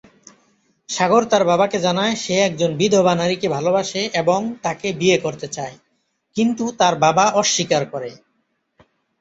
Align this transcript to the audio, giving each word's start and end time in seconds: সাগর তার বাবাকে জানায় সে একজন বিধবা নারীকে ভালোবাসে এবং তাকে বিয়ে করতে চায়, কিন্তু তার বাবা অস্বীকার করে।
সাগর 0.89 1.23
তার 1.25 1.43
বাবাকে 1.43 1.77
জানায় 1.79 2.15
সে 2.15 2.35
একজন 2.39 2.71
বিধবা 2.77 3.13
নারীকে 3.15 3.47
ভালোবাসে 3.49 4.01
এবং 4.21 4.39
তাকে 4.63 4.87
বিয়ে 4.99 5.17
করতে 5.17 5.47
চায়, 5.47 5.75
কিন্তু 6.35 6.63
তার 6.79 6.93
বাবা 7.05 7.25
অস্বীকার 7.41 7.83
করে। 7.93 8.11